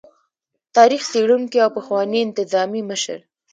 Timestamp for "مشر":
2.91-3.19